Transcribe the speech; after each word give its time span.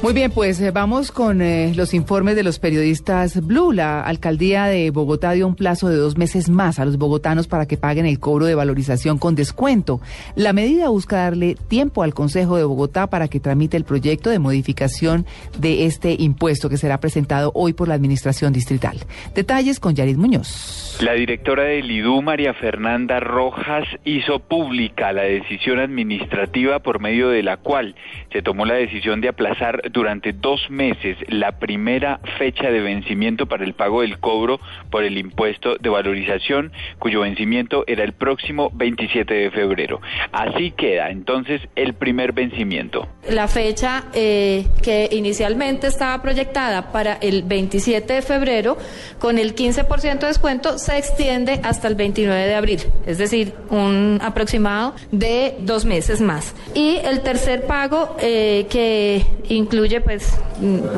Muy 0.00 0.12
bien, 0.12 0.30
pues 0.30 0.60
eh, 0.60 0.70
vamos 0.70 1.10
con 1.10 1.42
eh, 1.42 1.72
los 1.74 1.92
informes 1.92 2.36
de 2.36 2.44
los 2.44 2.60
periodistas 2.60 3.44
Blue. 3.44 3.72
La 3.72 4.00
alcaldía 4.00 4.66
de 4.66 4.92
Bogotá 4.92 5.32
dio 5.32 5.44
un 5.48 5.56
plazo 5.56 5.88
de 5.88 5.96
dos 5.96 6.16
meses 6.16 6.48
más 6.48 6.78
a 6.78 6.84
los 6.84 6.98
bogotanos 6.98 7.48
para 7.48 7.66
que 7.66 7.76
paguen 7.76 8.06
el 8.06 8.20
cobro 8.20 8.46
de 8.46 8.54
valorización 8.54 9.18
con 9.18 9.34
descuento. 9.34 10.00
La 10.36 10.52
medida 10.52 10.88
busca 10.88 11.16
darle 11.16 11.56
tiempo 11.66 12.04
al 12.04 12.14
Consejo 12.14 12.56
de 12.56 12.62
Bogotá 12.62 13.08
para 13.08 13.26
que 13.26 13.40
tramite 13.40 13.76
el 13.76 13.82
proyecto 13.82 14.30
de 14.30 14.38
modificación 14.38 15.26
de 15.58 15.86
este 15.86 16.14
impuesto 16.16 16.68
que 16.68 16.76
será 16.76 17.00
presentado 17.00 17.50
hoy 17.56 17.72
por 17.72 17.88
la 17.88 17.94
Administración 17.94 18.52
Distrital. 18.52 18.98
Detalles 19.34 19.80
con 19.80 19.96
Yarid 19.96 20.16
Muñoz. 20.16 20.96
La 21.02 21.14
directora 21.14 21.64
del 21.64 21.90
IDU, 21.90 22.22
María 22.22 22.54
Fernanda 22.54 23.18
Rojas, 23.18 23.84
hizo 24.04 24.38
pública 24.38 25.12
la 25.12 25.22
decisión 25.22 25.80
administrativa 25.80 26.78
por 26.78 27.00
medio 27.00 27.30
de 27.30 27.42
la 27.42 27.56
cual 27.56 27.96
se 28.32 28.42
tomó 28.42 28.64
la 28.64 28.74
decisión 28.74 29.20
de 29.20 29.28
aplazar 29.28 29.87
durante 29.92 30.32
dos 30.32 30.70
meses 30.70 31.16
la 31.28 31.58
primera 31.58 32.20
fecha 32.38 32.70
de 32.70 32.80
vencimiento 32.80 33.46
para 33.46 33.64
el 33.64 33.74
pago 33.74 34.02
del 34.02 34.18
cobro 34.18 34.60
por 34.90 35.04
el 35.04 35.18
impuesto 35.18 35.76
de 35.76 35.88
valorización, 35.88 36.72
cuyo 36.98 37.20
vencimiento 37.20 37.84
era 37.86 38.04
el 38.04 38.12
próximo 38.12 38.70
27 38.74 39.32
de 39.32 39.50
febrero. 39.50 40.00
Así 40.32 40.70
queda 40.72 41.10
entonces 41.10 41.60
el 41.76 41.94
primer 41.94 42.32
vencimiento. 42.32 43.08
La 43.28 43.48
fecha 43.48 44.04
eh, 44.14 44.66
que 44.82 45.08
inicialmente 45.12 45.86
estaba 45.86 46.20
proyectada 46.22 46.92
para 46.92 47.14
el 47.14 47.42
27 47.42 48.12
de 48.12 48.22
febrero, 48.22 48.76
con 49.18 49.38
el 49.38 49.54
15% 49.54 50.18
de 50.18 50.26
descuento, 50.26 50.78
se 50.78 50.98
extiende 50.98 51.60
hasta 51.62 51.88
el 51.88 51.94
29 51.94 52.46
de 52.46 52.54
abril, 52.54 52.80
es 53.06 53.18
decir, 53.18 53.54
un 53.70 54.18
aproximado 54.22 54.94
de 55.10 55.56
dos 55.60 55.84
meses 55.84 56.20
más. 56.20 56.54
Y 56.74 56.96
el 57.04 57.20
tercer 57.20 57.66
pago 57.66 58.16
eh, 58.20 58.66
que 58.70 59.24
incluye 59.48 60.00
pues 60.00 60.38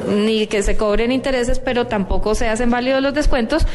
ni 0.08 0.46
que 0.46 0.62
se 0.62 0.76
cobren 0.76 1.12
intereses, 1.12 1.60
pero 1.60 1.86
tampoco 1.86 2.34
se 2.34 2.48
hacen 2.48 2.70
válidos 2.70 3.02
los 3.02 3.14
descuentos, 3.14 3.66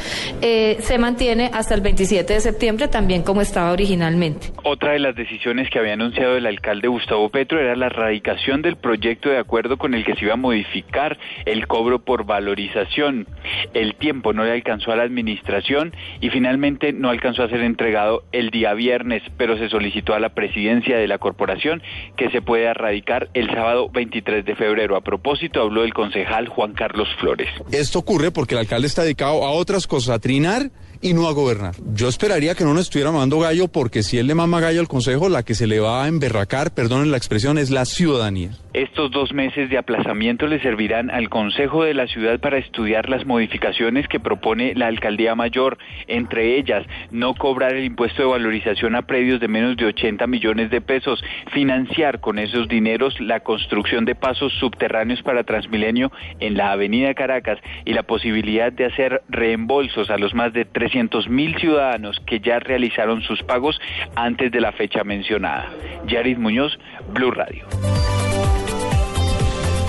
eh, 0.41 0.77
se 0.79 0.97
mantiene 0.97 1.49
hasta 1.53 1.75
el 1.75 1.81
27 1.81 2.33
de 2.33 2.39
septiembre 2.39 2.87
también 2.87 3.23
como 3.23 3.41
estaba 3.41 3.71
originalmente. 3.71 4.47
Otra 4.63 4.93
de 4.93 4.99
las 4.99 5.15
decisiones 5.15 5.69
que 5.69 5.79
había 5.79 5.93
anunciado 5.93 6.37
el 6.37 6.45
alcalde 6.45 6.87
Gustavo 6.87 7.29
Petro 7.29 7.59
era 7.59 7.75
la 7.75 7.89
radicación 7.89 8.61
del 8.61 8.75
proyecto 8.75 9.29
de 9.29 9.37
acuerdo 9.37 9.77
con 9.77 9.93
el 9.93 10.03
que 10.03 10.15
se 10.15 10.25
iba 10.25 10.33
a 10.33 10.37
modificar 10.37 11.17
el 11.45 11.67
cobro 11.67 11.99
por 11.99 12.25
valorización. 12.25 13.27
El 13.73 13.95
tiempo 13.95 14.33
no 14.33 14.43
le 14.43 14.51
alcanzó 14.51 14.91
a 14.91 14.95
la 14.95 15.03
administración 15.03 15.93
y 16.21 16.29
finalmente 16.29 16.93
no 16.93 17.09
alcanzó 17.09 17.43
a 17.43 17.49
ser 17.49 17.61
entregado 17.61 18.23
el 18.31 18.49
día 18.49 18.73
viernes, 18.73 19.23
pero 19.37 19.57
se 19.57 19.69
solicitó 19.69 20.13
a 20.13 20.19
la 20.19 20.29
presidencia 20.29 20.97
de 20.97 21.07
la 21.07 21.17
corporación 21.17 21.81
que 22.17 22.29
se 22.29 22.41
pueda 22.41 22.73
radicar 22.73 23.29
el 23.33 23.49
sábado 23.49 23.89
23 23.89 24.45
de 24.45 24.55
febrero. 24.55 24.64
A 24.65 25.01
propósito, 25.01 25.61
habló 25.61 25.83
el 25.83 25.93
concejal 25.93 26.47
Juan 26.47 26.73
Carlos 26.73 27.07
Flores. 27.19 27.47
Esto 27.71 27.99
ocurre 27.99 28.31
porque 28.31 28.55
el 28.55 28.61
alcalde 28.61 28.87
está 28.87 29.03
dedicado 29.03 29.43
a 29.45 29.51
otras 29.51 29.85
cosas, 29.85 30.15
a 30.15 30.19
trinar 30.19 30.71
y 31.05 31.13
no 31.13 31.27
a 31.27 31.33
gobernar. 31.33 31.75
Yo 31.93 32.07
esperaría 32.07 32.55
que 32.55 32.63
no 32.63 32.73
nos 32.73 32.85
estuviera 32.85 33.11
mandando 33.11 33.39
gallo 33.39 33.67
porque 33.67 34.01
si 34.01 34.17
él 34.17 34.25
le 34.25 34.33
mama 34.33 34.59
gallo 34.59 34.81
al 34.81 34.87
Consejo, 34.87 35.29
la 35.29 35.43
que 35.43 35.53
se 35.53 35.67
le 35.67 35.79
va 35.79 36.03
a 36.03 36.07
emberracar, 36.07 36.73
perdonen 36.73 37.11
la 37.11 37.17
expresión, 37.17 37.59
es 37.59 37.69
la 37.69 37.85
ciudadanía. 37.85 38.49
Estos 38.73 39.11
dos 39.11 39.31
meses 39.31 39.69
de 39.69 39.77
aplazamiento 39.77 40.47
le 40.47 40.59
servirán 40.59 41.11
al 41.11 41.29
Consejo 41.29 41.83
de 41.83 41.93
la 41.93 42.07
Ciudad 42.07 42.39
para 42.39 42.57
estudiar 42.57 43.07
las 43.07 43.23
modificaciones 43.23 44.07
que 44.07 44.19
propone 44.19 44.73
la 44.73 44.87
Alcaldía 44.87 45.35
Mayor, 45.35 45.77
entre 46.07 46.57
ellas 46.57 46.83
no 47.11 47.35
cobrar 47.35 47.75
el 47.75 47.85
impuesto 47.85 48.23
de 48.23 48.27
valorización 48.27 48.95
a 48.95 49.03
predios 49.03 49.39
de 49.39 49.47
menos 49.47 49.77
de 49.77 49.85
80 49.85 50.25
millones 50.25 50.71
de 50.71 50.81
pesos, 50.81 51.23
financiar 51.53 52.19
con 52.19 52.39
esos 52.39 52.67
dineros 52.67 53.19
la 53.21 53.41
construcción 53.41 54.05
de 54.05 54.15
pasos 54.15 54.51
subterráneos 54.59 55.21
para 55.21 55.43
Transmilenio 55.43 56.11
en 56.39 56.57
la 56.57 56.71
Avenida 56.71 57.13
Caracas 57.13 57.59
y 57.85 57.93
la 57.93 58.03
posibilidad 58.03 58.71
de 58.71 58.85
hacer 58.85 59.21
reembolsos 59.29 60.09
a 60.09 60.17
los 60.17 60.33
más 60.33 60.51
de 60.51 60.65
300 60.65 60.94
mil 61.29 61.55
ciudadanos 61.57 62.21
que 62.25 62.39
ya 62.39 62.59
realizaron 62.59 63.21
sus 63.21 63.43
pagos 63.43 63.79
antes 64.15 64.51
de 64.51 64.61
la 64.61 64.71
fecha 64.71 65.03
mencionada. 65.03 65.69
Yarid 66.07 66.37
Muñoz, 66.37 66.77
Blue 67.13 67.31
Radio. 67.31 67.65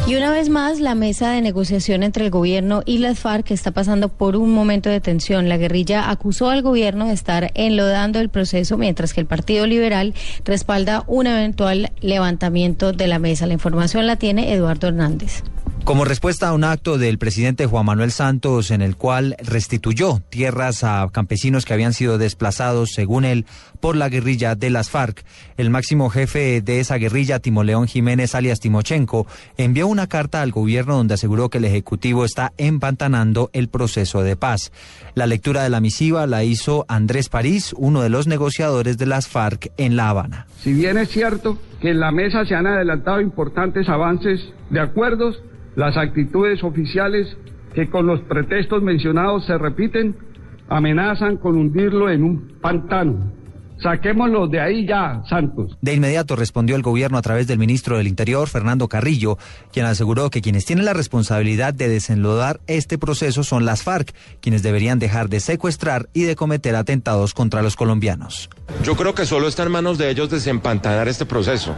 Y 0.08 0.14
una 0.14 0.30
vez 0.30 0.48
más, 0.48 0.78
la 0.78 0.94
mesa 0.94 1.32
de 1.32 1.42
negociación 1.42 2.04
entre 2.04 2.24
el 2.24 2.30
gobierno 2.30 2.82
y 2.86 2.98
las 2.98 3.18
FARC 3.18 3.50
está 3.50 3.72
pasando 3.72 4.08
por 4.08 4.36
un 4.36 4.52
momento 4.52 4.88
de 4.88 5.00
tensión. 5.00 5.48
La 5.48 5.56
guerrilla 5.56 6.10
acusó 6.10 6.48
al 6.48 6.62
gobierno 6.62 7.08
de 7.08 7.12
estar 7.12 7.50
enlodando 7.54 8.20
el 8.20 8.28
proceso, 8.28 8.78
mientras 8.78 9.12
que 9.12 9.20
el 9.20 9.26
Partido 9.26 9.66
Liberal 9.66 10.14
respalda 10.44 11.02
un 11.08 11.26
eventual 11.26 11.90
levantamiento 12.00 12.92
de 12.92 13.08
la 13.08 13.18
mesa. 13.18 13.48
La 13.48 13.54
información 13.54 14.06
la 14.06 14.14
tiene 14.14 14.52
Eduardo 14.52 14.86
Hernández. 14.86 15.42
Como 15.86 16.04
respuesta 16.04 16.48
a 16.48 16.52
un 16.52 16.64
acto 16.64 16.98
del 16.98 17.16
presidente 17.16 17.66
Juan 17.66 17.86
Manuel 17.86 18.10
Santos 18.10 18.72
en 18.72 18.82
el 18.82 18.96
cual 18.96 19.36
restituyó 19.38 20.18
tierras 20.30 20.82
a 20.82 21.06
campesinos 21.12 21.64
que 21.64 21.74
habían 21.74 21.92
sido 21.92 22.18
desplazados, 22.18 22.90
según 22.92 23.24
él, 23.24 23.46
por 23.78 23.94
la 23.94 24.08
guerrilla 24.08 24.56
de 24.56 24.70
las 24.70 24.90
FARC, 24.90 25.24
el 25.56 25.70
máximo 25.70 26.10
jefe 26.10 26.60
de 26.60 26.80
esa 26.80 26.96
guerrilla, 26.96 27.38
Timoleón 27.38 27.86
Jiménez 27.86 28.34
alias 28.34 28.58
Timochenko, 28.58 29.28
envió 29.58 29.86
una 29.86 30.08
carta 30.08 30.42
al 30.42 30.50
gobierno 30.50 30.96
donde 30.96 31.14
aseguró 31.14 31.50
que 31.50 31.58
el 31.58 31.64
Ejecutivo 31.64 32.24
está 32.24 32.52
empantanando 32.58 33.50
el 33.52 33.68
proceso 33.68 34.24
de 34.24 34.34
paz. 34.34 34.72
La 35.14 35.28
lectura 35.28 35.62
de 35.62 35.70
la 35.70 35.80
misiva 35.80 36.26
la 36.26 36.42
hizo 36.42 36.84
Andrés 36.88 37.28
París, 37.28 37.72
uno 37.78 38.02
de 38.02 38.08
los 38.08 38.26
negociadores 38.26 38.98
de 38.98 39.06
las 39.06 39.28
FARC 39.28 39.70
en 39.76 39.94
La 39.94 40.08
Habana. 40.08 40.48
Si 40.58 40.72
bien 40.72 40.98
es 40.98 41.10
cierto 41.10 41.60
que 41.80 41.90
en 41.90 42.00
la 42.00 42.10
mesa 42.10 42.44
se 42.44 42.56
han 42.56 42.66
adelantado 42.66 43.20
importantes 43.20 43.88
avances 43.88 44.40
de 44.70 44.80
acuerdos, 44.80 45.40
las 45.76 45.96
actitudes 45.96 46.64
oficiales 46.64 47.36
que 47.74 47.88
con 47.88 48.06
los 48.06 48.20
pretextos 48.22 48.82
mencionados 48.82 49.46
se 49.46 49.56
repiten 49.58 50.16
amenazan 50.68 51.36
con 51.36 51.56
hundirlo 51.56 52.10
en 52.10 52.24
un 52.24 52.58
pantano. 52.60 53.32
Saquémoslo 53.78 54.48
de 54.48 54.58
ahí 54.58 54.86
ya, 54.86 55.22
Santos. 55.28 55.76
De 55.82 55.94
inmediato 55.94 56.34
respondió 56.34 56.76
el 56.76 56.82
gobierno 56.82 57.18
a 57.18 57.22
través 57.22 57.46
del 57.46 57.58
ministro 57.58 57.98
del 57.98 58.08
Interior, 58.08 58.48
Fernando 58.48 58.88
Carrillo, 58.88 59.36
quien 59.70 59.84
aseguró 59.84 60.30
que 60.30 60.40
quienes 60.40 60.64
tienen 60.64 60.86
la 60.86 60.94
responsabilidad 60.94 61.74
de 61.74 61.88
desenlodar 61.88 62.60
este 62.66 62.96
proceso 62.96 63.44
son 63.44 63.66
las 63.66 63.82
FARC, 63.82 64.14
quienes 64.40 64.62
deberían 64.62 64.98
dejar 64.98 65.28
de 65.28 65.40
secuestrar 65.40 66.08
y 66.14 66.22
de 66.22 66.36
cometer 66.36 66.74
atentados 66.74 67.34
contra 67.34 67.60
los 67.60 67.76
colombianos. 67.76 68.48
Yo 68.82 68.96
creo 68.96 69.14
que 69.14 69.26
solo 69.26 69.48
está 69.48 69.62
en 69.64 69.72
manos 69.72 69.98
de 69.98 70.10
ellos 70.10 70.30
desempantanar 70.30 71.08
este 71.08 71.26
proceso 71.26 71.76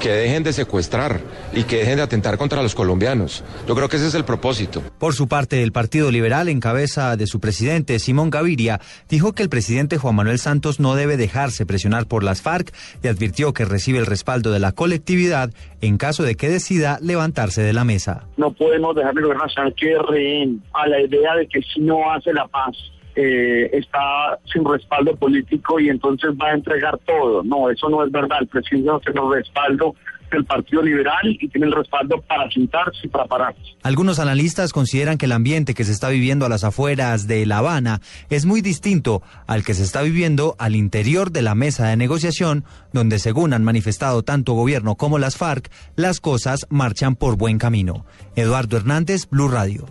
que 0.00 0.10
dejen 0.10 0.42
de 0.42 0.52
secuestrar 0.52 1.20
y 1.52 1.64
que 1.64 1.76
dejen 1.76 1.96
de 1.96 2.02
atentar 2.02 2.36
contra 2.36 2.62
los 2.62 2.74
colombianos. 2.74 3.44
Yo 3.66 3.74
creo 3.74 3.88
que 3.88 3.96
ese 3.96 4.08
es 4.08 4.14
el 4.14 4.24
propósito. 4.24 4.82
Por 4.98 5.14
su 5.14 5.28
parte, 5.28 5.62
el 5.62 5.72
Partido 5.72 6.10
Liberal, 6.10 6.48
en 6.48 6.60
cabeza 6.60 7.16
de 7.16 7.26
su 7.26 7.40
presidente, 7.40 7.98
Simón 7.98 8.30
Gaviria, 8.30 8.80
dijo 9.08 9.32
que 9.32 9.42
el 9.42 9.48
presidente 9.48 9.96
Juan 9.96 10.16
Manuel 10.16 10.38
Santos 10.38 10.80
no 10.80 10.94
debe 10.94 11.16
dejarse 11.16 11.64
presionar 11.64 12.06
por 12.06 12.22
las 12.22 12.42
FARC 12.42 12.74
y 13.02 13.08
advirtió 13.08 13.54
que 13.54 13.64
recibe 13.64 13.98
el 13.98 14.06
respaldo 14.06 14.52
de 14.52 14.60
la 14.60 14.72
colectividad 14.72 15.50
en 15.80 15.96
caso 15.96 16.22
de 16.22 16.34
que 16.34 16.48
decida 16.48 16.98
levantarse 17.00 17.62
de 17.62 17.72
la 17.72 17.84
mesa. 17.84 18.24
No 18.36 18.52
podemos 18.52 18.94
dejar 18.94 19.14
el 19.16 19.22
gobierno 19.22 19.44
nacional 19.44 19.74
que 19.74 19.96
rehén 19.98 20.62
a 20.72 20.86
la 20.86 21.00
idea 21.00 21.34
de 21.36 21.46
que 21.48 21.60
si 21.62 21.80
no 21.80 22.10
hace 22.12 22.32
la 22.32 22.46
paz 22.48 22.76
eh, 23.16 23.70
está 23.72 24.38
sin 24.52 24.64
respaldo 24.64 25.14
político 25.16 25.78
y 25.78 25.88
entonces 25.88 26.30
va 26.30 26.48
a 26.48 26.54
entregar 26.54 26.98
todo. 27.06 27.42
No, 27.44 27.70
eso 27.70 27.88
no 27.88 28.04
es 28.04 28.10
verdad. 28.10 28.38
El 28.40 28.48
presidente 28.48 28.88
no 28.88 29.00
tiene 29.00 29.20
el 29.20 29.34
respaldo 29.34 29.94
del 30.30 30.44
Partido 30.44 30.82
Liberal 30.82 31.22
y 31.24 31.48
tiene 31.48 31.66
el 31.66 31.72
respaldo 31.72 32.20
para 32.22 32.50
sentarse 32.50 32.98
y 33.04 33.08
para 33.08 33.26
pararse. 33.26 33.60
Algunos 33.82 34.18
analistas 34.18 34.72
consideran 34.72 35.18
que 35.18 35.26
el 35.26 35.32
ambiente 35.32 35.74
que 35.74 35.84
se 35.84 35.92
está 35.92 36.08
viviendo 36.08 36.44
a 36.46 36.48
las 36.48 36.64
afueras 36.64 37.26
de 37.26 37.46
La 37.46 37.58
Habana 37.58 38.00
es 38.30 38.46
muy 38.46 38.60
distinto 38.60 39.22
al 39.46 39.64
que 39.64 39.74
se 39.74 39.82
está 39.82 40.02
viviendo 40.02 40.56
al 40.58 40.74
interior 40.74 41.30
de 41.30 41.42
la 41.42 41.54
mesa 41.54 41.86
de 41.88 41.96
negociación, 41.96 42.64
donde 42.92 43.18
según 43.18 43.52
han 43.52 43.64
manifestado 43.64 44.22
tanto 44.22 44.54
gobierno 44.54 44.96
como 44.96 45.18
las 45.18 45.36
FARC, 45.36 45.70
las 45.96 46.20
cosas 46.20 46.66
marchan 46.68 47.14
por 47.16 47.36
buen 47.36 47.58
camino. 47.58 48.04
Eduardo 48.34 48.76
Hernández, 48.76 49.28
Blue 49.30 49.48
Radio. 49.48 49.86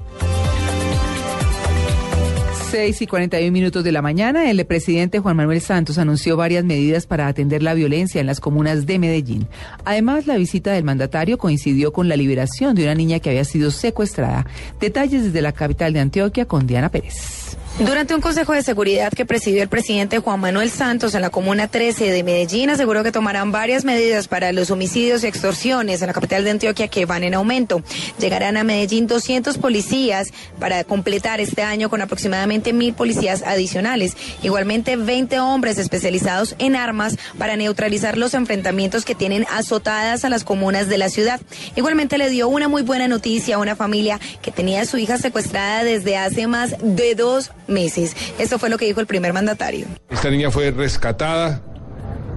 6 2.73 3.03
y 3.03 3.05
41 3.05 3.51
minutos 3.51 3.83
de 3.83 3.91
la 3.91 4.01
mañana, 4.01 4.49
el 4.49 4.65
presidente 4.65 5.19
Juan 5.19 5.37
Manuel 5.37 5.61
Santos 5.61 5.99
anunció 5.99 6.35
varias 6.35 6.65
medidas 6.65 7.05
para 7.05 7.27
atender 7.27 7.61
la 7.61 7.75
violencia 7.75 8.19
en 8.19 8.25
las 8.25 8.39
comunas 8.39 8.87
de 8.87 8.97
Medellín. 8.97 9.47
Además, 9.85 10.25
la 10.25 10.37
visita 10.37 10.71
del 10.71 10.83
mandatario 10.83 11.37
coincidió 11.37 11.93
con 11.93 12.09
la 12.09 12.15
liberación 12.15 12.73
de 12.73 12.81
una 12.81 12.95
niña 12.95 13.19
que 13.19 13.29
había 13.29 13.45
sido 13.45 13.69
secuestrada. 13.69 14.47
Detalles 14.79 15.25
desde 15.25 15.43
la 15.43 15.51
capital 15.51 15.93
de 15.93 15.99
Antioquia 15.99 16.47
con 16.47 16.65
Diana 16.65 16.89
Pérez. 16.89 17.59
Durante 17.79 18.13
un 18.13 18.21
consejo 18.21 18.53
de 18.53 18.61
seguridad 18.61 19.11
que 19.11 19.25
presidió 19.25 19.63
el 19.63 19.67
presidente 19.67 20.19
Juan 20.19 20.39
Manuel 20.39 20.69
Santos 20.69 21.15
en 21.15 21.23
la 21.23 21.31
Comuna 21.31 21.67
13 21.67 22.11
de 22.11 22.23
Medellín, 22.23 22.69
aseguró 22.69 23.03
que 23.03 23.11
tomarán 23.11 23.51
varias 23.51 23.83
medidas 23.83 24.27
para 24.27 24.51
los 24.51 24.69
homicidios 24.69 25.23
y 25.23 25.27
extorsiones 25.27 25.99
en 26.01 26.07
la 26.07 26.13
capital 26.13 26.43
de 26.43 26.51
Antioquia 26.51 26.87
que 26.87 27.07
van 27.07 27.23
en 27.23 27.33
aumento. 27.33 27.81
Llegarán 28.19 28.57
a 28.57 28.63
Medellín 28.63 29.07
200 29.07 29.57
policías 29.57 30.31
para 30.59 30.83
completar 30.83 31.41
este 31.41 31.63
año 31.63 31.89
con 31.89 31.99
aproximadamente 32.01 32.73
mil 32.73 32.93
policías 32.93 33.41
adicionales. 33.41 34.15
Igualmente 34.43 34.95
20 34.95 35.39
hombres 35.39 35.79
especializados 35.79 36.53
en 36.59 36.75
armas 36.75 37.17
para 37.39 37.55
neutralizar 37.55 38.19
los 38.19 38.35
enfrentamientos 38.35 39.03
que 39.03 39.15
tienen 39.15 39.47
azotadas 39.51 40.23
a 40.25 40.29
las 40.29 40.43
comunas 40.43 40.89
de 40.89 40.99
la 40.99 41.09
ciudad. 41.09 41.41
Igualmente 41.75 42.19
le 42.19 42.29
dio 42.29 42.49
una 42.49 42.67
muy 42.67 42.83
buena 42.83 43.07
noticia 43.07 43.55
a 43.55 43.59
una 43.59 43.75
familia 43.75 44.19
que 44.43 44.51
tenía 44.51 44.81
a 44.81 44.85
su 44.85 44.97
hija 44.97 45.17
secuestrada 45.17 45.83
desde 45.83 46.17
hace 46.17 46.45
más 46.45 46.75
de 46.79 47.15
dos 47.15 47.51
meses. 47.67 48.15
Esto 48.39 48.59
fue 48.59 48.69
lo 48.69 48.77
que 48.77 48.85
dijo 48.85 48.99
el 48.99 49.07
primer 49.07 49.33
mandatario. 49.33 49.87
Esta 50.09 50.29
niña 50.29 50.51
fue 50.51 50.71
rescatada 50.71 51.61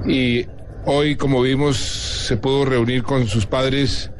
y 0.06 0.46
hoy, 0.84 1.17
como 1.17 1.43
vimos, 1.43 1.76
se 1.76 2.37
pudo 2.37 2.64
reunir 2.64 3.02
con 3.02 3.26
sus 3.28 3.46
padres 3.46 4.11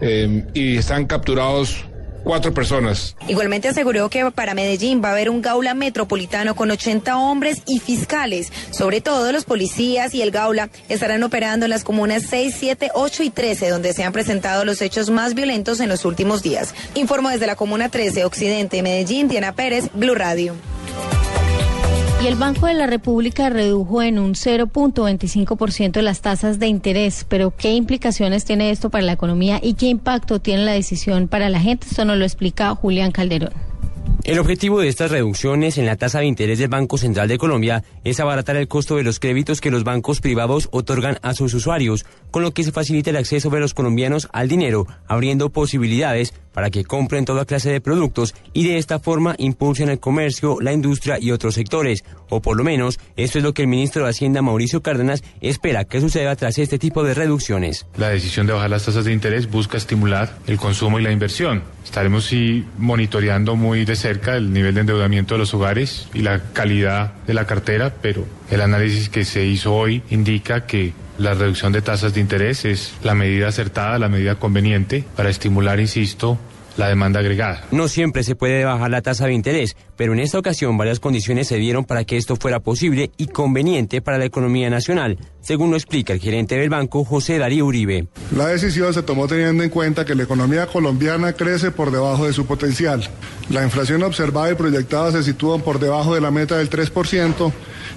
eh, 0.00 0.44
y 0.54 0.76
están 0.76 1.06
capturados 1.06 1.89
cuatro 2.24 2.52
personas. 2.52 3.16
Igualmente 3.28 3.68
aseguró 3.68 4.08
que 4.10 4.30
para 4.30 4.54
Medellín 4.54 5.02
va 5.02 5.08
a 5.08 5.12
haber 5.12 5.30
un 5.30 5.42
gaula 5.42 5.74
metropolitano 5.74 6.54
con 6.54 6.70
80 6.70 7.16
hombres 7.16 7.62
y 7.66 7.78
fiscales. 7.78 8.52
Sobre 8.70 9.00
todo 9.00 9.32
los 9.32 9.44
policías 9.44 10.14
y 10.14 10.22
el 10.22 10.30
gaula 10.30 10.70
estarán 10.88 11.22
operando 11.22 11.66
en 11.66 11.70
las 11.70 11.84
comunas 11.84 12.24
6, 12.28 12.54
7, 12.58 12.90
8 12.94 13.22
y 13.22 13.30
13, 13.30 13.68
donde 13.68 13.92
se 13.92 14.04
han 14.04 14.12
presentado 14.12 14.64
los 14.64 14.82
hechos 14.82 15.10
más 15.10 15.34
violentos 15.34 15.80
en 15.80 15.88
los 15.88 16.04
últimos 16.04 16.42
días. 16.42 16.74
Informo 16.94 17.30
desde 17.30 17.46
la 17.46 17.56
comuna 17.56 17.88
13, 17.88 18.24
Occidente, 18.24 18.82
Medellín, 18.82 19.28
Diana 19.28 19.52
Pérez, 19.52 19.90
Blue 19.94 20.14
Radio. 20.14 20.54
Y 22.22 22.26
el 22.26 22.34
Banco 22.34 22.66
de 22.66 22.74
la 22.74 22.86
República 22.86 23.48
redujo 23.48 24.02
en 24.02 24.18
un 24.18 24.34
0.25% 24.34 26.02
las 26.02 26.20
tasas 26.20 26.58
de 26.58 26.66
interés. 26.66 27.24
Pero, 27.26 27.50
¿qué 27.56 27.72
implicaciones 27.72 28.44
tiene 28.44 28.70
esto 28.70 28.90
para 28.90 29.04
la 29.04 29.12
economía 29.12 29.58
y 29.62 29.72
qué 29.72 29.86
impacto 29.86 30.38
tiene 30.38 30.66
la 30.66 30.72
decisión 30.72 31.28
para 31.28 31.48
la 31.48 31.60
gente? 31.60 31.86
Esto 31.88 32.04
nos 32.04 32.18
lo 32.18 32.26
explica 32.26 32.74
Julián 32.74 33.10
Calderón. 33.10 33.69
El 34.22 34.38
objetivo 34.38 34.80
de 34.80 34.88
estas 34.88 35.10
reducciones 35.10 35.78
en 35.78 35.86
la 35.86 35.96
tasa 35.96 36.20
de 36.20 36.26
interés 36.26 36.58
del 36.58 36.68
Banco 36.68 36.98
Central 36.98 37.26
de 37.26 37.38
Colombia 37.38 37.84
es 38.04 38.20
abaratar 38.20 38.56
el 38.56 38.68
costo 38.68 38.96
de 38.96 39.02
los 39.02 39.18
créditos 39.18 39.62
que 39.62 39.70
los 39.70 39.82
bancos 39.82 40.20
privados 40.20 40.68
otorgan 40.72 41.18
a 41.22 41.32
sus 41.32 41.54
usuarios, 41.54 42.04
con 42.30 42.42
lo 42.42 42.52
que 42.52 42.62
se 42.62 42.70
facilita 42.70 43.10
el 43.10 43.16
acceso 43.16 43.48
de 43.48 43.60
los 43.60 43.72
colombianos 43.72 44.28
al 44.32 44.48
dinero, 44.48 44.86
abriendo 45.06 45.48
posibilidades 45.48 46.34
para 46.52 46.70
que 46.70 46.84
compren 46.84 47.24
toda 47.24 47.44
clase 47.44 47.70
de 47.70 47.80
productos 47.80 48.34
y 48.52 48.66
de 48.66 48.76
esta 48.76 48.98
forma 48.98 49.36
impulsen 49.38 49.88
el 49.88 50.00
comercio, 50.00 50.60
la 50.60 50.72
industria 50.72 51.18
y 51.18 51.30
otros 51.30 51.54
sectores. 51.54 52.04
O 52.28 52.42
por 52.42 52.56
lo 52.56 52.64
menos, 52.64 52.98
esto 53.16 53.38
es 53.38 53.44
lo 53.44 53.54
que 53.54 53.62
el 53.62 53.68
ministro 53.68 54.04
de 54.04 54.10
Hacienda 54.10 54.42
Mauricio 54.42 54.82
Cárdenas 54.82 55.22
espera 55.40 55.84
que 55.84 56.00
suceda 56.00 56.36
tras 56.36 56.58
este 56.58 56.78
tipo 56.78 57.02
de 57.04 57.14
reducciones. 57.14 57.86
La 57.96 58.10
decisión 58.10 58.46
de 58.46 58.52
bajar 58.52 58.70
las 58.70 58.84
tasas 58.84 59.04
de 59.04 59.12
interés 59.12 59.50
busca 59.50 59.78
estimular 59.78 60.36
el 60.46 60.58
consumo 60.58 60.98
y 60.98 61.02
la 61.02 61.12
inversión. 61.12 61.62
Estaremos 61.84 62.26
sí 62.26 62.64
monitoreando 62.78 63.56
muy 63.56 63.84
de 63.84 63.96
cerca 63.96 64.09
el 64.10 64.52
nivel 64.52 64.74
de 64.74 64.80
endeudamiento 64.80 65.34
de 65.34 65.38
los 65.38 65.54
hogares 65.54 66.08
y 66.14 66.20
la 66.20 66.40
calidad 66.52 67.12
de 67.26 67.34
la 67.34 67.46
cartera, 67.46 67.94
pero 68.02 68.26
el 68.50 68.60
análisis 68.60 69.08
que 69.08 69.24
se 69.24 69.44
hizo 69.44 69.74
hoy 69.74 70.02
indica 70.10 70.66
que 70.66 70.92
la 71.18 71.34
reducción 71.34 71.72
de 71.72 71.82
tasas 71.82 72.14
de 72.14 72.20
interés 72.20 72.64
es 72.64 72.94
la 73.02 73.14
medida 73.14 73.48
acertada, 73.48 73.98
la 73.98 74.08
medida 74.08 74.36
conveniente 74.36 75.04
para 75.16 75.28
estimular, 75.28 75.78
insisto, 75.78 76.38
la 76.76 76.88
demanda 76.88 77.20
agregada. 77.20 77.62
No 77.70 77.88
siempre 77.88 78.22
se 78.22 78.36
puede 78.36 78.64
bajar 78.64 78.90
la 78.90 79.02
tasa 79.02 79.26
de 79.26 79.32
interés, 79.32 79.76
pero 79.96 80.12
en 80.12 80.20
esta 80.20 80.38
ocasión 80.38 80.76
varias 80.76 81.00
condiciones 81.00 81.48
se 81.48 81.56
dieron 81.56 81.84
para 81.84 82.04
que 82.04 82.16
esto 82.16 82.36
fuera 82.36 82.60
posible 82.60 83.10
y 83.16 83.26
conveniente 83.26 84.00
para 84.00 84.18
la 84.18 84.24
economía 84.24 84.70
nacional, 84.70 85.18
según 85.40 85.70
lo 85.70 85.76
explica 85.76 86.12
el 86.12 86.20
gerente 86.20 86.56
del 86.56 86.70
banco 86.70 87.04
José 87.04 87.38
Darío 87.38 87.66
Uribe. 87.66 88.08
La 88.36 88.46
decisión 88.46 88.94
se 88.94 89.02
tomó 89.02 89.26
teniendo 89.26 89.62
en 89.62 89.70
cuenta 89.70 90.04
que 90.04 90.14
la 90.14 90.22
economía 90.22 90.66
colombiana 90.66 91.32
crece 91.32 91.70
por 91.70 91.90
debajo 91.90 92.26
de 92.26 92.32
su 92.32 92.46
potencial. 92.46 93.02
La 93.50 93.64
inflación 93.64 94.02
observada 94.02 94.52
y 94.52 94.54
proyectada 94.54 95.12
se 95.12 95.22
sitúan 95.22 95.60
por 95.60 95.78
debajo 95.78 96.14
de 96.14 96.20
la 96.20 96.30
meta 96.30 96.56
del 96.56 96.70
3% 96.70 97.52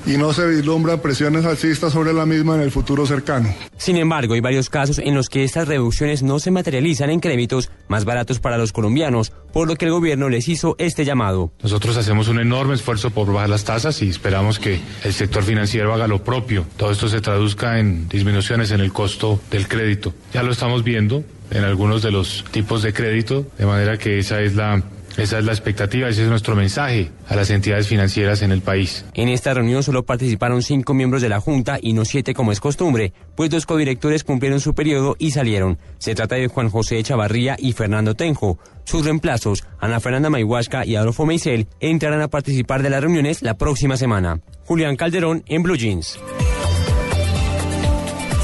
y 0.06 0.18
no 0.18 0.34
se 0.34 0.48
vislumbran 0.48 1.00
presiones 1.00 1.46
alcistas 1.46 1.94
sobre 1.94 2.14
la 2.14 2.26
misma 2.26 2.56
en 2.56 2.62
el 2.62 2.72
futuro 2.72 3.06
cercano. 3.06 3.54
Sin 3.78 3.98
embargo, 3.98 4.34
hay 4.34 4.42
varios 4.42 4.70
casos 4.70 5.00
en 5.00 5.16
los 5.16 5.30
que 5.30 5.44
estas 5.44 5.68
reducciones 5.68 6.24
no 6.24 6.40
se 6.40 6.52
materializan 6.52 7.10
en 7.10 7.20
créditos 7.20 7.70
más 7.88 8.06
baratos 8.06 8.40
para 8.40 8.58
los 8.58 8.72
colombianos, 8.72 9.32
por 9.52 9.68
lo 9.68 9.76
que 9.76 9.86
el 9.86 9.92
gobierno 9.92 10.30
les 10.30 10.48
hizo 10.48 10.76
este 10.80 11.06
llamado. 11.06 11.52
Nosotros 11.62 11.98
hacemos 11.98 12.28
un 12.28 12.40
enorme 12.40 12.76
esfuerzo 12.76 13.12
por 13.12 13.32
bajar 13.32 13.50
las 13.50 13.64
tasas 13.64 14.02
y 14.02 14.10
esperamos 14.10 14.60
que 14.60 14.80
el 15.04 15.14
sector 15.14 15.44
financiero 15.44 15.94
haga 15.94 16.08
lo 16.08 16.24
propio. 16.24 16.66
Todo 16.78 16.92
esto 16.92 17.08
se 17.08 17.22
traduzca 17.22 17.80
en 17.80 18.08
disminuciones 18.10 18.72
en 18.72 18.80
el 18.80 18.92
costo 18.92 19.40
del 19.52 19.68
crédito. 19.68 20.14
Ya 20.34 20.44
lo 20.44 20.52
estamos 20.52 20.84
viendo 20.84 21.24
en 21.52 21.64
algunos 21.64 22.02
de 22.02 22.12
los 22.12 22.44
tipos 22.52 22.82
de 22.82 22.94
crédito, 22.94 23.46
de 23.58 23.66
manera 23.66 23.98
que 23.98 24.20
esa 24.20 24.42
es 24.42 24.56
la 24.56 24.82
esa 25.18 25.40
es 25.40 25.46
la 25.46 25.52
expectativa, 25.52 26.10
ese 26.10 26.24
es 26.24 26.30
nuestro 26.30 26.56
mensaje 26.56 27.12
a 27.28 27.36
las 27.36 27.50
entidades 27.50 27.88
financieras 27.88 28.42
en 28.42 28.52
el 28.52 28.62
país. 28.62 29.06
En 29.14 29.30
esta 29.30 29.54
reunión 29.54 29.84
solo 29.84 30.04
participaron 30.04 30.64
cinco 30.64 30.94
miembros 30.94 31.22
de 31.22 31.30
la 31.30 31.40
Junta 31.40 31.78
y 31.82 31.94
no 31.94 32.06
siete 32.06 32.34
como 32.34 32.52
es 32.52 32.60
costumbre, 32.60 33.14
pues 33.36 33.50
dos 33.50 33.66
codirectores 33.66 34.24
cumplieron 34.24 34.60
su 34.60 34.74
periodo 34.74 35.16
y 35.20 35.32
salieron. 35.32 35.78
Se 36.00 36.16
trata 36.16 36.36
de 36.36 36.48
Juan 36.48 36.70
José 36.70 37.02
Chavarría 37.04 37.56
y 37.60 37.74
Fernando 37.74 38.16
Tenjo. 38.16 38.58
Sus 38.86 39.06
reemplazos, 39.06 39.64
Ana 39.80 40.00
Fernanda 40.00 40.30
Mayhuasca 40.30 40.86
y 40.86 40.96
Adolfo 40.96 41.26
Meisel, 41.26 41.68
entrarán 41.80 42.22
a 42.22 42.28
participar 42.28 42.82
de 42.82 42.90
las 42.90 43.02
reuniones 43.02 43.42
la 43.42 43.54
próxima 43.54 43.98
semana. 43.98 44.42
Julián 44.66 44.96
Calderón 44.96 45.44
en 45.48 45.64
Blue 45.64 45.76
Jeans. 45.76 46.20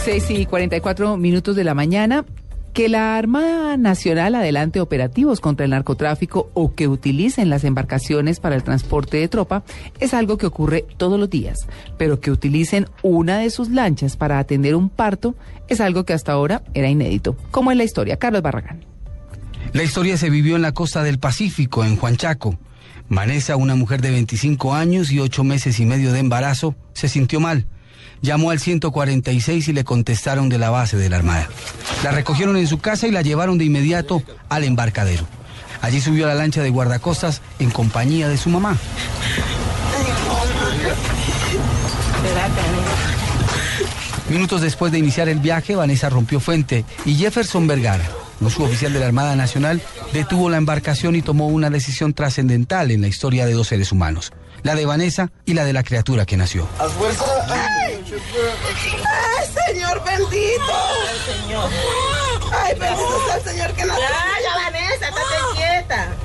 6 0.05 0.29
y 0.31 0.45
44 0.45 1.17
minutos 1.17 1.55
de 1.55 1.63
la 1.63 1.73
mañana 1.73 2.25
que 2.79 2.87
la 2.87 3.17
Armada 3.17 3.75
Nacional 3.75 4.35
adelante 4.35 4.79
operativos 4.79 5.41
contra 5.41 5.65
el 5.65 5.71
narcotráfico 5.71 6.49
o 6.53 6.75
que 6.75 6.87
utilicen 6.87 7.49
las 7.49 7.65
embarcaciones 7.65 8.39
para 8.39 8.55
el 8.55 8.63
transporte 8.63 9.17
de 9.17 9.27
tropa 9.27 9.65
es 9.99 10.13
algo 10.13 10.37
que 10.37 10.45
ocurre 10.45 10.85
todos 10.95 11.19
los 11.19 11.29
días, 11.29 11.57
pero 11.97 12.21
que 12.21 12.31
utilicen 12.31 12.87
una 13.03 13.39
de 13.39 13.49
sus 13.49 13.67
lanchas 13.67 14.15
para 14.15 14.39
atender 14.39 14.75
un 14.75 14.87
parto 14.87 15.35
es 15.67 15.81
algo 15.81 16.05
que 16.05 16.13
hasta 16.13 16.31
ahora 16.31 16.63
era 16.73 16.87
inédito. 16.87 17.35
¿Cómo 17.51 17.69
es 17.71 17.75
la 17.75 17.83
historia? 17.83 18.15
Carlos 18.15 18.43
Barragán. 18.43 18.85
La 19.73 19.83
historia 19.83 20.15
se 20.15 20.29
vivió 20.29 20.55
en 20.55 20.61
la 20.61 20.71
costa 20.71 21.03
del 21.03 21.19
Pacífico, 21.19 21.83
en 21.83 21.97
Juanchaco. 21.97 22.57
Vanessa, 23.09 23.57
una 23.57 23.75
mujer 23.75 23.99
de 24.01 24.11
25 24.11 24.73
años 24.73 25.11
y 25.11 25.19
8 25.19 25.43
meses 25.43 25.81
y 25.81 25.85
medio 25.85 26.13
de 26.13 26.19
embarazo, 26.19 26.77
se 26.93 27.09
sintió 27.09 27.41
mal 27.41 27.67
llamó 28.21 28.51
al 28.51 28.59
146 28.59 29.67
y 29.67 29.73
le 29.73 29.83
contestaron 29.83 30.49
de 30.49 30.57
la 30.57 30.69
base 30.69 30.97
de 30.97 31.09
la 31.09 31.17
Armada. 31.17 31.47
La 32.03 32.11
recogieron 32.11 32.57
en 32.57 32.67
su 32.67 32.79
casa 32.79 33.07
y 33.07 33.11
la 33.11 33.21
llevaron 33.21 33.57
de 33.57 33.65
inmediato 33.65 34.23
al 34.49 34.63
embarcadero. 34.63 35.25
Allí 35.81 36.01
subió 36.01 36.25
a 36.25 36.29
la 36.29 36.35
lancha 36.35 36.61
de 36.61 36.69
guardacostas 36.69 37.41
en 37.59 37.69
compañía 37.69 38.27
de 38.27 38.37
su 38.37 38.49
mamá. 38.49 38.77
Minutos 44.29 44.61
después 44.61 44.91
de 44.91 44.99
iniciar 44.99 45.27
el 45.27 45.39
viaje, 45.39 45.75
Vanessa 45.75 46.09
rompió 46.09 46.39
fuente 46.39 46.85
y 47.05 47.15
Jefferson 47.15 47.65
Vergara, 47.65 48.07
un 48.39 48.51
suboficial 48.51 48.93
de 48.93 48.99
la 48.99 49.07
Armada 49.07 49.35
Nacional, 49.35 49.81
detuvo 50.13 50.49
la 50.49 50.57
embarcación 50.57 51.15
y 51.15 51.23
tomó 51.23 51.47
una 51.47 51.71
decisión 51.71 52.13
trascendental 52.13 52.91
en 52.91 53.01
la 53.01 53.07
historia 53.07 53.47
de 53.47 53.53
dos 53.53 53.69
seres 53.69 53.91
humanos, 53.91 54.31
la 54.61 54.75
de 54.75 54.85
Vanessa 54.85 55.31
y 55.45 55.55
la 55.55 55.65
de 55.65 55.73
la 55.73 55.83
criatura 55.83 56.25
que 56.27 56.37
nació. 56.37 56.67
¡Ay! 56.79 57.78
¡Ay, 58.11 59.45
Señor 59.67 60.03
bendito! 60.03 60.73
Señor. 61.25 61.69
¡Ay, 62.51 62.73
bendito 62.79 63.25
sea 63.25 63.35
el 63.35 63.43
Señor 63.43 63.73
que 63.73 63.85
nació! 63.85 64.03
¡Ya, 64.03 64.41
ya, 64.41 64.55
Vanessa, 64.55 65.09
estate 65.09 65.35
quieta! 65.55 66.15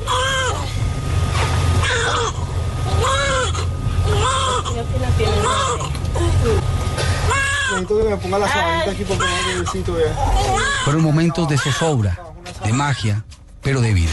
Fueron 10.84 11.02
momentos 11.02 11.48
de 11.48 11.58
zozobra, 11.58 12.18
de 12.64 12.72
magia, 12.72 13.24
pero 13.60 13.82
de 13.82 13.92
vida. 13.92 14.12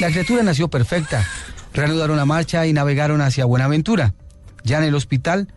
La 0.00 0.08
criatura 0.08 0.42
nació 0.42 0.68
perfecta. 0.68 1.26
Reanudaron 1.76 2.16
la 2.16 2.24
marcha 2.24 2.66
y 2.66 2.72
navegaron 2.72 3.20
hacia 3.20 3.44
Buenaventura. 3.44 4.14
Ya 4.64 4.78
en 4.78 4.84
el 4.84 4.94
hospital, 4.94 5.48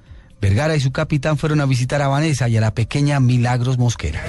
Vergara 0.41 0.75
y 0.75 0.81
su 0.81 0.91
capitán 0.91 1.37
fueron 1.37 1.61
a 1.61 1.65
visitar 1.65 2.01
a 2.01 2.09
Vanessa 2.09 2.49
y 2.49 2.57
a 2.57 2.61
la 2.61 2.73
pequeña 2.73 3.21
Milagros 3.21 3.77
Mosquera. 3.77 4.21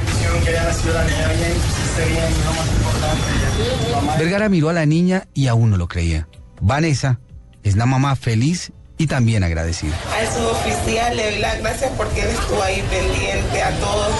Vergara 4.18 4.48
miró 4.48 4.68
a 4.68 4.72
la 4.72 4.86
niña 4.86 5.26
y 5.34 5.48
aún 5.48 5.70
no 5.70 5.76
lo 5.76 5.88
creía. 5.88 6.28
Vanessa 6.60 7.18
es 7.64 7.74
la 7.74 7.86
mamá 7.86 8.14
feliz 8.14 8.70
y 8.96 9.08
también 9.08 9.42
agradecida. 9.42 9.96
A 9.96 10.32
su 10.32 10.46
oficial 10.46 11.16
le 11.16 11.32
doy 11.32 11.40
las 11.40 11.58
gracias 11.58 11.90
porque 11.96 12.22
él 12.22 12.28
estuvo 12.28 12.62
ahí 12.62 12.84
pendiente 12.88 13.62
a 13.64 13.70
todos. 13.80 14.14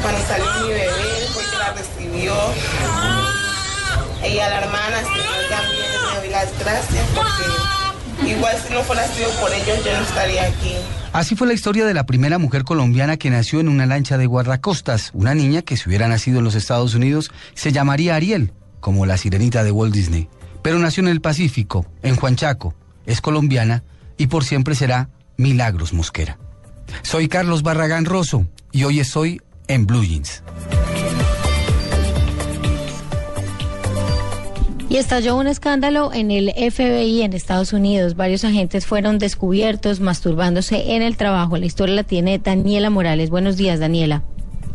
Cuando 0.00 0.20
salió 0.26 0.46
mi 0.62 0.68
bebé, 0.72 0.88
fue 1.34 1.42
que 1.44 1.58
la 1.58 1.72
recibió. 1.74 2.34
Y 4.32 4.38
a 4.38 4.48
la 4.48 4.58
hermana 4.60 5.02
doy 5.02 5.46
gracias 6.58 7.06
igual 8.26 8.56
si 8.66 8.72
no 8.74 8.82
fuera 8.82 9.06
sido 9.08 9.30
por 9.40 9.52
ellos 9.52 9.84
yo 9.84 9.92
no 9.92 10.02
estaría 10.02 10.44
aquí. 10.44 10.74
Así 11.12 11.36
fue 11.36 11.46
la 11.46 11.54
historia 11.54 11.86
de 11.86 11.94
la 11.94 12.06
primera 12.06 12.38
mujer 12.38 12.64
colombiana 12.64 13.16
que 13.16 13.30
nació 13.30 13.60
en 13.60 13.68
una 13.68 13.86
lancha 13.86 14.18
de 14.18 14.26
guardacostas. 14.26 15.10
Una 15.14 15.34
niña 15.34 15.62
que 15.62 15.76
si 15.76 15.88
hubiera 15.88 16.08
nacido 16.08 16.38
en 16.38 16.44
los 16.44 16.54
Estados 16.54 16.94
Unidos 16.94 17.30
se 17.54 17.72
llamaría 17.72 18.16
Ariel, 18.16 18.52
como 18.80 19.06
la 19.06 19.16
sirenita 19.16 19.64
de 19.64 19.70
Walt 19.70 19.94
Disney. 19.94 20.28
Pero 20.62 20.78
nació 20.78 21.02
en 21.02 21.08
el 21.08 21.20
Pacífico, 21.20 21.86
en 22.02 22.16
Juanchaco, 22.16 22.74
es 23.06 23.20
colombiana 23.20 23.82
y 24.18 24.26
por 24.26 24.44
siempre 24.44 24.74
será 24.74 25.08
Milagros 25.36 25.92
Mosquera. 25.92 26.38
Soy 27.02 27.28
Carlos 27.28 27.62
Barragán 27.62 28.04
Rosso 28.04 28.46
y 28.72 28.84
hoy 28.84 29.00
estoy 29.00 29.40
en 29.68 29.86
Blue 29.86 30.04
Jeans. 30.04 30.42
Y 34.96 34.98
estalló 34.98 35.36
un 35.36 35.46
escándalo 35.46 36.10
en 36.14 36.30
el 36.30 36.50
FBI 36.56 37.20
en 37.20 37.34
Estados 37.34 37.74
Unidos. 37.74 38.16
Varios 38.16 38.46
agentes 38.46 38.86
fueron 38.86 39.18
descubiertos 39.18 40.00
masturbándose 40.00 40.94
en 40.94 41.02
el 41.02 41.18
trabajo. 41.18 41.58
La 41.58 41.66
historia 41.66 41.96
la 41.96 42.02
tiene 42.02 42.38
Daniela 42.38 42.88
Morales. 42.88 43.28
Buenos 43.28 43.58
días, 43.58 43.78
Daniela. 43.78 44.22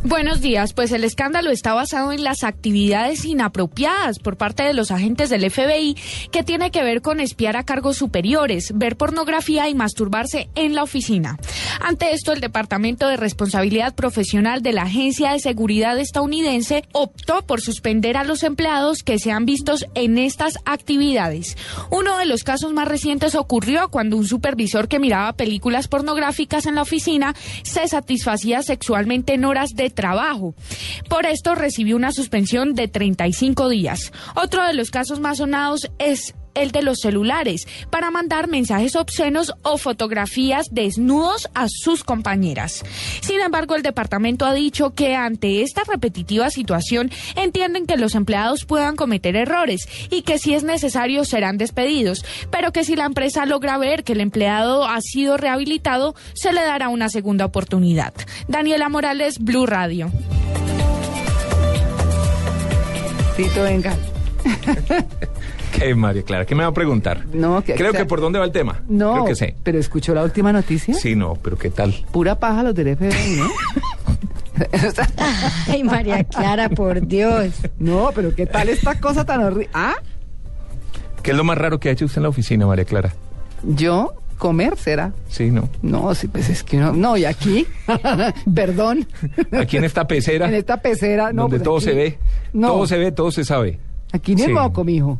Buenos 0.03 0.41
días, 0.41 0.73
pues 0.73 0.91
el 0.93 1.03
escándalo 1.03 1.51
está 1.51 1.75
basado 1.75 2.11
en 2.11 2.23
las 2.23 2.43
actividades 2.43 3.23
inapropiadas 3.23 4.17
por 4.17 4.35
parte 4.35 4.63
de 4.63 4.73
los 4.73 4.89
agentes 4.89 5.29
del 5.29 5.49
FBI 5.51 5.95
que 6.31 6.41
tiene 6.41 6.71
que 6.71 6.81
ver 6.81 7.03
con 7.03 7.19
espiar 7.19 7.55
a 7.55 7.65
cargos 7.65 7.97
superiores, 7.97 8.71
ver 8.73 8.97
pornografía 8.97 9.69
y 9.69 9.75
masturbarse 9.75 10.49
en 10.55 10.73
la 10.73 10.81
oficina. 10.81 11.37
Ante 11.79 12.13
esto, 12.13 12.33
el 12.33 12.41
Departamento 12.41 13.07
de 13.07 13.15
Responsabilidad 13.15 13.93
Profesional 13.93 14.63
de 14.63 14.73
la 14.73 14.83
Agencia 14.83 15.33
de 15.33 15.39
Seguridad 15.39 15.99
estadounidense 15.99 16.83
optó 16.93 17.45
por 17.45 17.61
suspender 17.61 18.17
a 18.17 18.23
los 18.23 18.41
empleados 18.41 19.03
que 19.03 19.19
sean 19.19 19.45
vistos 19.45 19.85
en 19.93 20.17
estas 20.17 20.57
actividades. 20.65 21.57
Uno 21.91 22.17
de 22.17 22.25
los 22.25 22.43
casos 22.43 22.73
más 22.73 22.87
recientes 22.87 23.35
ocurrió 23.35 23.89
cuando 23.89 24.17
un 24.17 24.25
supervisor 24.25 24.87
que 24.87 24.99
miraba 24.99 25.33
películas 25.33 25.87
pornográficas 25.87 26.65
en 26.65 26.73
la 26.73 26.81
oficina 26.81 27.35
se 27.61 27.87
satisfacía 27.87 28.63
sexualmente 28.63 29.35
en 29.35 29.45
horas 29.45 29.69
de 29.75 29.90
trabajo. 29.91 30.55
Por 31.09 31.25
esto 31.25 31.55
recibió 31.55 31.95
una 31.95 32.11
suspensión 32.11 32.73
de 32.73 32.87
35 32.87 33.69
días. 33.69 34.11
Otro 34.35 34.65
de 34.65 34.73
los 34.73 34.89
casos 34.91 35.19
más 35.19 35.37
sonados 35.37 35.89
es 35.99 36.33
el 36.53 36.71
de 36.71 36.81
los 36.81 36.99
celulares 36.99 37.67
para 37.89 38.11
mandar 38.11 38.47
mensajes 38.47 38.95
obscenos 38.95 39.53
o 39.63 39.77
fotografías 39.77 40.67
desnudos 40.71 41.49
a 41.53 41.67
sus 41.69 42.03
compañeras. 42.03 42.83
Sin 43.21 43.39
embargo, 43.39 43.75
el 43.75 43.83
departamento 43.83 44.45
ha 44.45 44.53
dicho 44.53 44.91
que 44.91 45.15
ante 45.15 45.61
esta 45.61 45.83
repetitiva 45.83 46.49
situación 46.49 47.11
entienden 47.35 47.85
que 47.85 47.97
los 47.97 48.15
empleados 48.15 48.65
puedan 48.65 48.95
cometer 48.95 49.35
errores 49.35 49.87
y 50.09 50.21
que 50.23 50.39
si 50.39 50.53
es 50.53 50.63
necesario 50.63 51.25
serán 51.25 51.57
despedidos, 51.57 52.25
pero 52.49 52.71
que 52.71 52.83
si 52.83 52.95
la 52.95 53.05
empresa 53.05 53.45
logra 53.45 53.77
ver 53.77 54.03
que 54.03 54.13
el 54.13 54.21
empleado 54.21 54.85
ha 54.85 55.01
sido 55.01 55.37
rehabilitado, 55.37 56.15
se 56.33 56.53
le 56.53 56.61
dará 56.61 56.89
una 56.89 57.09
segunda 57.09 57.45
oportunidad. 57.45 58.13
Daniela 58.47 58.89
Morales, 58.89 59.39
Blue 59.39 59.65
Radio. 59.65 60.11
Tito, 63.35 63.63
venga. 63.63 63.95
¿Qué, 65.81 65.95
María 65.95 66.23
Clara? 66.23 66.45
¿Qué 66.45 66.55
me 66.55 66.63
va 66.63 66.69
a 66.69 66.73
preguntar? 66.73 67.25
No, 67.33 67.61
que, 67.63 67.73
Creo 67.75 67.89
o 67.89 67.91
sea, 67.91 68.01
que 68.01 68.05
por 68.05 68.21
dónde 68.21 68.39
va 68.39 68.45
el 68.45 68.51
tema. 68.51 68.81
No, 68.87 69.13
Creo 69.13 69.25
que 69.25 69.35
sé. 69.35 69.55
pero 69.63 69.79
escuchó 69.79 70.13
la 70.13 70.23
última 70.23 70.51
noticia. 70.53 70.93
Sí, 70.93 71.15
no, 71.15 71.35
pero 71.41 71.57
¿qué 71.57 71.69
tal? 71.69 71.93
Pura 72.11 72.39
paja 72.39 72.63
los 72.63 72.75
del 72.75 72.95
FBI, 72.95 73.37
¿no? 73.37 73.47
Ay, 75.67 75.83
María 75.83 76.23
Clara, 76.23 76.69
por 76.69 77.05
Dios. 77.07 77.53
No, 77.79 78.11
pero 78.13 78.35
¿qué 78.35 78.45
tal 78.45 78.69
esta 78.69 78.99
cosa 78.99 79.25
tan 79.25 79.43
horrible? 79.43 79.69
¿Ah? 79.73 79.95
¿Qué 81.23 81.31
es 81.31 81.37
lo 81.37 81.43
más 81.43 81.57
raro 81.57 81.79
que 81.79 81.89
ha 81.89 81.91
hecho 81.91 82.05
usted 82.05 82.17
en 82.19 82.23
la 82.23 82.29
oficina, 82.29 82.65
María 82.67 82.85
Clara? 82.85 83.13
¿Yo? 83.63 84.13
¿Comer 84.37 84.75
será? 84.75 85.13
Sí, 85.29 85.51
no. 85.51 85.69
No, 85.83 86.15
sí, 86.15 86.27
pues 86.27 86.49
es 86.49 86.63
que 86.63 86.77
no. 86.77 86.93
No, 86.93 87.15
y 87.15 87.25
aquí, 87.25 87.67
perdón. 88.55 89.07
Aquí 89.51 89.77
en 89.77 89.83
esta 89.83 90.07
pecera. 90.07 90.47
En 90.47 90.55
esta 90.55 90.77
pecera, 90.77 91.31
no. 91.31 91.43
donde 91.43 91.57
pues 91.57 91.63
todo 91.63 91.75
aquí- 91.77 91.85
se 91.85 91.93
ve. 91.93 92.17
No. 92.53 92.69
Todo 92.69 92.87
se 92.87 92.97
ve, 92.97 93.11
todo 93.11 93.31
se 93.31 93.45
sabe. 93.45 93.77
Aquí 94.13 94.35
ni 94.35 94.41
Sí. 94.43 94.47
el 94.49 94.53
moco, 94.53 94.83
mijo. 94.83 95.19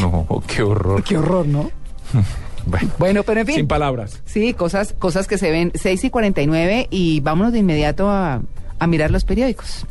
No, 0.00 0.42
qué 0.46 0.62
horror. 0.62 1.02
Qué 1.02 1.16
horror, 1.18 1.46
¿no? 1.46 1.70
Bueno, 2.68 2.88
Bueno, 2.98 3.22
pero 3.22 3.40
en 3.42 3.46
fin. 3.46 3.54
sin 3.56 3.68
palabras. 3.68 4.20
Sí, 4.24 4.52
cosas, 4.52 4.92
cosas 4.98 5.28
que 5.28 5.38
se 5.38 5.52
ven 5.52 5.70
6 5.76 6.02
y 6.02 6.10
49 6.10 6.88
y 6.90 7.20
vámonos 7.20 7.52
de 7.52 7.60
inmediato 7.60 8.10
a, 8.10 8.40
a 8.80 8.86
mirar 8.88 9.12
los 9.12 9.24
periódicos. 9.24 9.86